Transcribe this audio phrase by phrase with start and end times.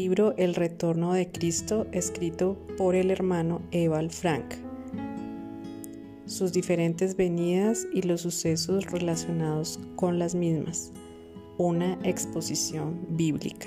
[0.00, 4.54] Libro El Retorno de Cristo, escrito por el hermano Eval Frank.
[6.24, 10.92] Sus diferentes venidas y los sucesos relacionados con las mismas.
[11.56, 13.66] Una exposición bíblica.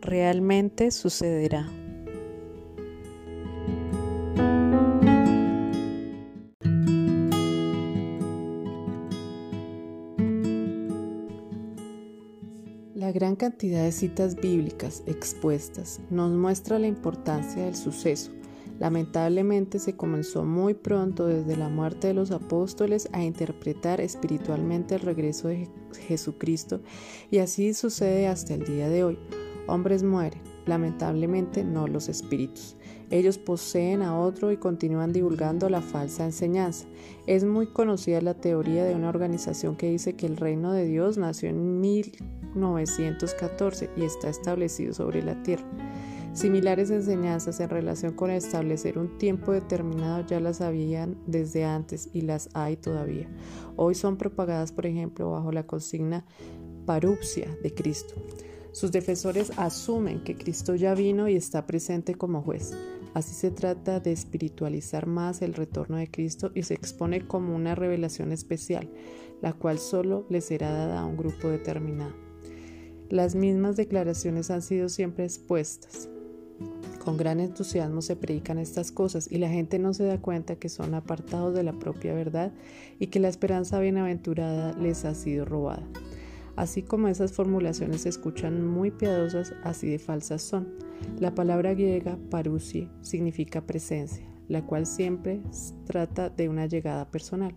[0.00, 1.68] Realmente sucederá.
[13.12, 18.30] Gran cantidad de citas bíblicas expuestas nos muestra la importancia del suceso.
[18.78, 25.02] Lamentablemente se comenzó muy pronto desde la muerte de los apóstoles a interpretar espiritualmente el
[25.02, 25.68] regreso de
[26.06, 26.80] Jesucristo
[27.30, 29.18] y así sucede hasta el día de hoy.
[29.66, 32.76] Hombres mueren, lamentablemente no los espíritus.
[33.10, 36.86] Ellos poseen a otro y continúan divulgando la falsa enseñanza.
[37.26, 41.18] Es muy conocida la teoría de una organización que dice que el reino de Dios
[41.18, 45.66] nació en 1914 y está establecido sobre la tierra.
[46.32, 52.22] Similares enseñanzas en relación con establecer un tiempo determinado ya las habían desde antes y
[52.22, 53.28] las hay todavía.
[53.76, 56.24] Hoy son propagadas, por ejemplo, bajo la consigna
[56.86, 58.14] parupsia de Cristo.
[58.72, 62.72] Sus defensores asumen que Cristo ya vino y está presente como juez.
[63.12, 67.74] Así se trata de espiritualizar más el retorno de Cristo y se expone como una
[67.74, 68.88] revelación especial,
[69.42, 72.14] la cual solo le será dada a un grupo determinado.
[73.10, 76.08] Las mismas declaraciones han sido siempre expuestas.
[77.04, 80.70] Con gran entusiasmo se predican estas cosas y la gente no se da cuenta que
[80.70, 82.52] son apartados de la propia verdad
[82.98, 85.86] y que la esperanza bienaventurada les ha sido robada.
[86.56, 90.68] Así como esas formulaciones se escuchan muy piadosas, así de falsas son.
[91.18, 95.40] La palabra griega parusie significa presencia, la cual siempre
[95.86, 97.54] trata de una llegada personal.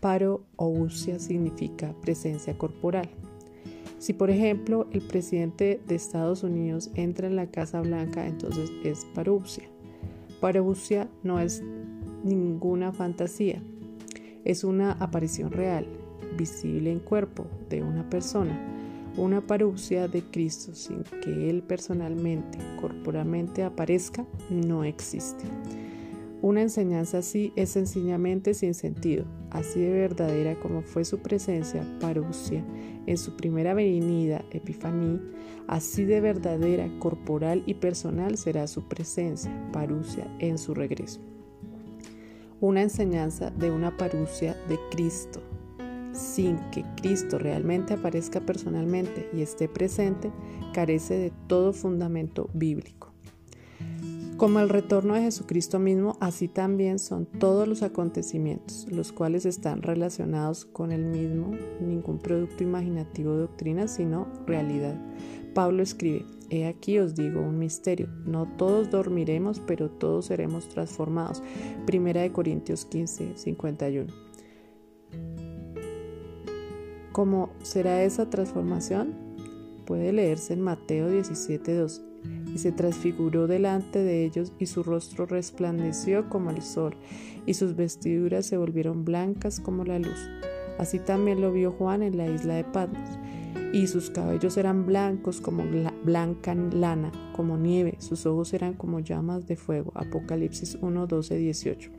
[0.00, 3.08] Paro o significa presencia corporal.
[3.98, 9.04] Si por ejemplo el presidente de Estados Unidos entra en la Casa Blanca, entonces es
[9.06, 9.64] parousia.
[10.40, 11.62] Parousia no es
[12.22, 13.60] ninguna fantasía,
[14.44, 15.88] es una aparición real,
[16.36, 18.58] visible en cuerpo de una persona,
[19.16, 25.44] una parucia de Cristo sin que Él personalmente, corporalmente aparezca, no existe.
[26.40, 32.64] Una enseñanza así es sencillamente sin sentido, así de verdadera como fue su presencia, parucia,
[33.06, 35.20] en su primera venida, epifanía,
[35.66, 41.20] así de verdadera, corporal y personal será su presencia, parucia, en su regreso.
[42.60, 45.40] Una enseñanza de una parucia de Cristo,
[46.12, 50.32] sin que Cristo realmente aparezca personalmente y esté presente,
[50.72, 53.12] carece de todo fundamento bíblico.
[54.38, 59.82] Como el retorno de Jesucristo mismo, así también son todos los acontecimientos, los cuales están
[59.82, 64.96] relacionados con el mismo, ningún producto imaginativo de doctrina, sino realidad.
[65.54, 71.42] Pablo escribe, He aquí os digo un misterio, no todos dormiremos, pero todos seremos transformados.
[71.84, 74.27] Primera de Corintios 15, 51.
[77.18, 79.12] ¿Cómo será esa transformación?
[79.86, 82.00] Puede leerse en Mateo 17:2.
[82.54, 86.94] Y se transfiguró delante de ellos y su rostro resplandeció como el sol
[87.44, 90.30] y sus vestiduras se volvieron blancas como la luz.
[90.78, 93.18] Así también lo vio Juan en la isla de Patmos.
[93.72, 95.64] Y sus cabellos eran blancos como
[96.04, 99.90] blanca lana, como nieve, sus ojos eran como llamas de fuego.
[99.96, 101.90] Apocalipsis 1, 12, 18.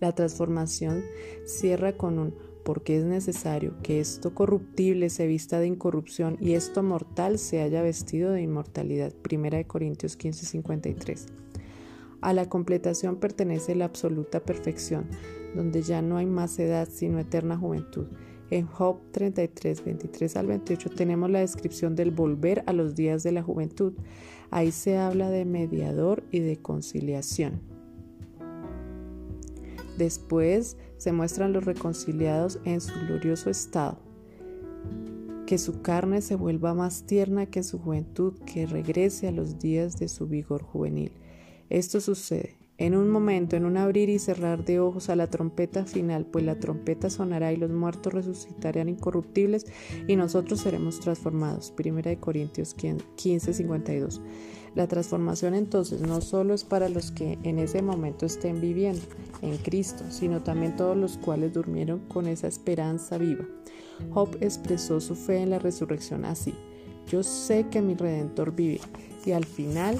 [0.00, 1.04] La transformación
[1.46, 2.34] cierra con un
[2.66, 7.80] porque es necesario que esto corruptible se vista de incorrupción y esto mortal se haya
[7.80, 9.14] vestido de inmortalidad.
[9.22, 11.26] 1 Corintios 15:53.
[12.20, 15.06] A la completación pertenece la absoluta perfección,
[15.54, 18.08] donde ya no hay más edad sino eterna juventud.
[18.50, 23.30] En Job 33, 23 al 28 tenemos la descripción del volver a los días de
[23.30, 23.92] la juventud.
[24.50, 27.60] Ahí se habla de mediador y de conciliación.
[29.96, 33.98] Después se muestran los reconciliados en su glorioso estado,
[35.46, 39.98] que su carne se vuelva más tierna que su juventud, que regrese a los días
[39.98, 41.12] de su vigor juvenil.
[41.68, 45.86] Esto sucede en un momento, en un abrir y cerrar de ojos a la trompeta
[45.86, 49.66] final, pues la trompeta sonará y los muertos resucitarán incorruptibles
[50.06, 51.70] y nosotros seremos transformados.
[51.70, 54.20] Primera de Corintios 15, 52.
[54.74, 59.00] La transformación entonces no solo es para los que en ese momento estén viviendo
[59.40, 63.46] en Cristo, sino también todos los cuales durmieron con esa esperanza viva.
[64.10, 66.52] Job expresó su fe en la resurrección así.
[67.06, 68.80] Yo sé que mi redentor vive
[69.24, 69.98] y al final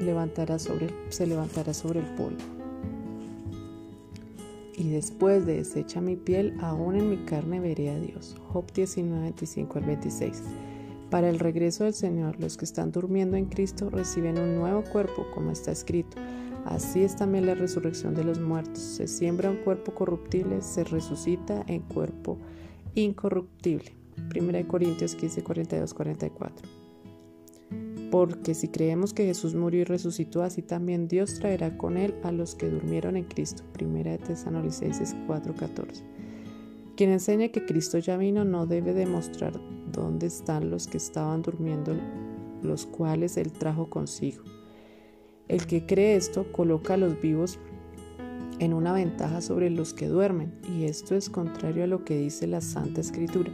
[0.00, 2.56] levantará sobre, se levantará sobre el polvo.
[4.76, 8.36] y después de deshecha mi piel, aún en mi carne veré a Dios.
[8.52, 10.42] Job 19, 25 al 26.
[11.10, 15.26] Para el regreso del Señor, los que están durmiendo en Cristo reciben un nuevo cuerpo,
[15.34, 16.18] como está escrito.
[16.66, 18.80] Así es también la resurrección de los muertos.
[18.80, 22.38] Se siembra un cuerpo corruptible, se resucita en cuerpo
[22.94, 23.94] incorruptible.
[24.38, 26.75] 1 Corintios 15, 42, 44.
[28.10, 32.32] Porque si creemos que Jesús murió y resucitó, así también Dios traerá con él a
[32.32, 33.64] los que durmieron en Cristo.
[33.80, 36.02] 1 de Tesalonicenses 4:14.
[36.96, 39.60] Quien enseña que Cristo ya vino no debe demostrar
[39.92, 41.94] dónde están los que estaban durmiendo,
[42.62, 44.42] los cuales él trajo consigo.
[45.48, 47.58] El que cree esto coloca a los vivos
[48.58, 52.46] en una ventaja sobre los que duermen, y esto es contrario a lo que dice
[52.46, 53.50] la Santa Escritura.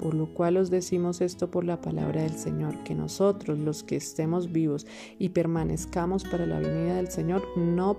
[0.00, 3.96] Por lo cual os decimos esto por la palabra del Señor, que nosotros, los que
[3.96, 4.86] estemos vivos
[5.18, 7.98] y permanezcamos para la venida del Señor, no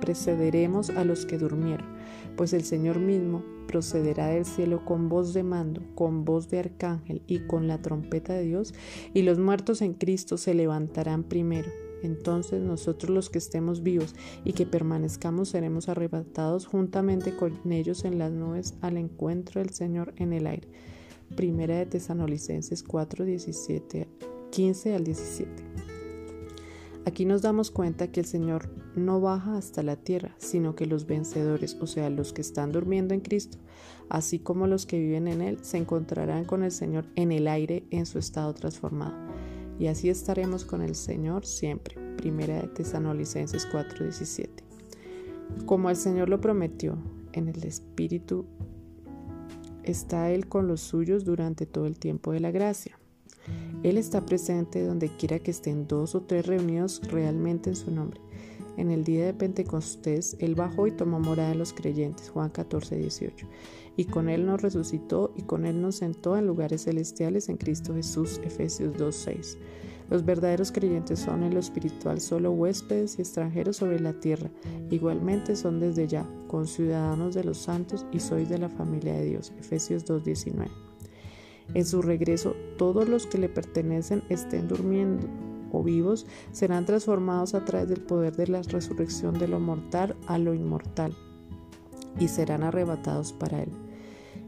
[0.00, 1.86] precederemos a los que durmieron,
[2.34, 7.20] pues el Señor mismo procederá del cielo con voz de mando, con voz de arcángel
[7.26, 8.72] y con la trompeta de Dios,
[9.12, 11.68] y los muertos en Cristo se levantarán primero.
[12.02, 14.14] Entonces nosotros los que estemos vivos
[14.46, 20.14] y que permanezcamos seremos arrebatados juntamente con ellos en las nubes al encuentro del Señor
[20.16, 20.68] en el aire.
[21.36, 24.08] Primera de Tesanolicenses 4, 17,
[24.50, 25.50] 15 al 17.
[27.04, 31.06] Aquí nos damos cuenta que el Señor no baja hasta la tierra, sino que los
[31.06, 33.58] vencedores, o sea, los que están durmiendo en Cristo,
[34.08, 37.84] así como los que viven en Él, se encontrarán con el Señor en el aire
[37.90, 39.14] en su estado transformado.
[39.80, 41.96] Y así estaremos con el Señor siempre.
[42.18, 44.62] Primera de Tesanolicenses 4, 17.
[45.66, 46.98] Como el Señor lo prometió,
[47.32, 48.46] en el Espíritu
[49.84, 52.98] está Él con los suyos durante todo el tiempo de la gracia.
[53.82, 58.20] Él está presente donde quiera que estén dos o tres reunidos realmente en su nombre.
[58.76, 62.96] En el día de Pentecostés, Él bajó y tomó morada en los creyentes, Juan 14,
[62.96, 63.46] 18.
[63.96, 67.94] Y con Él nos resucitó y con Él nos sentó en lugares celestiales en Cristo
[67.94, 69.58] Jesús, Efesios 2, 6.
[70.12, 74.50] Los verdaderos creyentes son en lo espiritual solo huéspedes y extranjeros sobre la tierra.
[74.90, 79.54] Igualmente son desde ya, conciudadanos de los santos y sois de la familia de Dios.
[79.58, 80.68] Efesios 2.19.
[81.72, 85.26] En su regreso, todos los que le pertenecen estén durmiendo
[85.72, 90.36] o vivos serán transformados a través del poder de la resurrección de lo mortal a
[90.36, 91.16] lo inmortal
[92.20, 93.81] y serán arrebatados para él.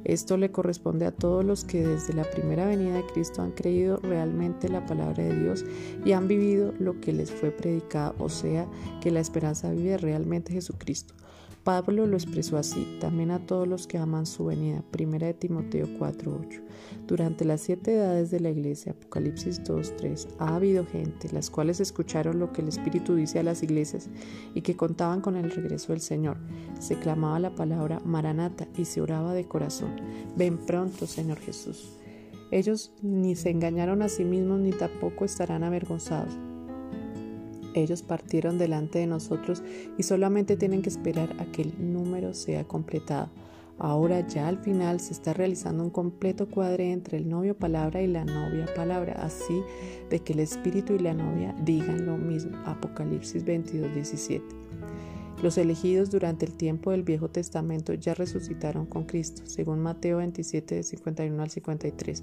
[0.05, 3.97] Esto le corresponde a todos los que desde la primera venida de Cristo han creído
[3.99, 5.65] realmente la palabra de Dios
[6.05, 8.69] y han vivido lo que les fue predicado, o sea,
[9.01, 11.15] que la esperanza vive realmente Jesucristo.
[11.65, 14.85] Pablo lo expresó así, también a todos los que aman su venida.
[14.91, 16.61] Primera de Timoteo 4:8.
[17.07, 22.39] Durante las siete edades de la iglesia, Apocalipsis 2:3, ha habido gente, las cuales escucharon
[22.39, 24.11] lo que el Espíritu dice a las iglesias
[24.55, 26.37] y que contaban con el regreso del Señor.
[26.79, 29.97] Se clamaba la palabra Maranata y se oraba de corazón.
[30.37, 31.95] Ven pronto, Señor Jesús.
[32.51, 36.39] Ellos ni se engañaron a sí mismos ni tampoco estarán avergonzados
[37.75, 39.63] ellos partieron delante de nosotros
[39.99, 43.29] y solamente tienen que esperar a que el número sea completado.
[43.79, 48.07] Ahora ya al final se está realizando un completo cuadre entre el novio palabra y
[48.07, 49.63] la novia palabra, así
[50.11, 52.57] de que el espíritu y la novia digan lo mismo.
[52.67, 54.45] Apocalipsis 22, 17.
[55.45, 60.83] Los elegidos durante el tiempo del Viejo Testamento ya resucitaron con Cristo, según Mateo 27,
[60.83, 62.23] 51 al 53.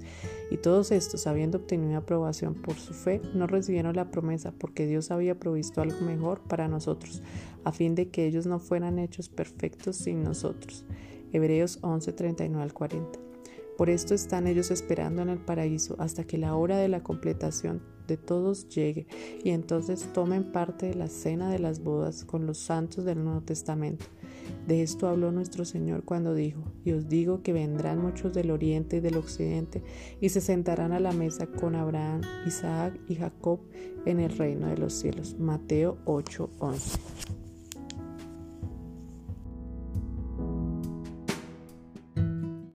[0.50, 5.12] Y todos estos, habiendo obtenido aprobación por su fe, no recibieron la promesa porque Dios
[5.12, 7.22] había provisto algo mejor para nosotros,
[7.62, 10.84] a fin de que ellos no fueran hechos perfectos sin nosotros.
[11.32, 13.31] Hebreos 11, 39 al 40.
[13.76, 17.82] Por esto están ellos esperando en el paraíso hasta que la hora de la completación
[18.06, 19.06] de todos llegue
[19.42, 23.42] y entonces tomen parte de la cena de las bodas con los santos del Nuevo
[23.42, 24.04] Testamento.
[24.66, 28.96] De esto habló nuestro Señor cuando dijo, y os digo que vendrán muchos del oriente
[28.96, 29.82] y del occidente
[30.20, 33.60] y se sentarán a la mesa con Abraham, Isaac y Jacob
[34.04, 35.36] en el reino de los cielos.
[35.38, 37.41] Mateo 8:11.